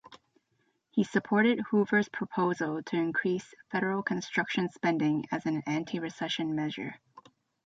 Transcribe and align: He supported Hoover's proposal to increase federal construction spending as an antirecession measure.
He 0.89 1.03
supported 1.03 1.59
Hoover's 1.69 2.09
proposal 2.09 2.81
to 2.81 2.95
increase 2.95 3.53
federal 3.71 4.01
construction 4.01 4.67
spending 4.71 5.25
as 5.31 5.45
an 5.45 5.61
antirecession 5.67 6.55
measure. 6.55 6.95